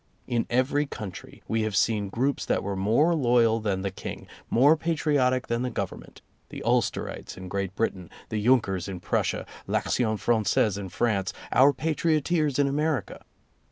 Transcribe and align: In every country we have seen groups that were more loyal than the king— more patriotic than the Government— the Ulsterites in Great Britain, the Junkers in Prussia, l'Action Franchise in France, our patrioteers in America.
In 0.25 0.47
every 0.49 0.87
country 0.87 1.43
we 1.47 1.61
have 1.61 1.75
seen 1.75 2.09
groups 2.09 2.43
that 2.47 2.63
were 2.63 2.75
more 2.75 3.13
loyal 3.13 3.59
than 3.59 3.83
the 3.83 3.91
king— 3.91 4.25
more 4.59 4.75
patriotic 4.75 5.45
than 5.45 5.61
the 5.61 5.69
Government— 5.69 6.23
the 6.49 6.63
Ulsterites 6.65 7.37
in 7.37 7.47
Great 7.47 7.75
Britain, 7.75 8.09
the 8.29 8.43
Junkers 8.43 8.87
in 8.87 8.99
Prussia, 8.99 9.45
l'Action 9.67 10.17
Franchise 10.17 10.75
in 10.75 10.89
France, 10.89 11.33
our 11.51 11.71
patrioteers 11.71 12.57
in 12.57 12.65
America. 12.65 13.23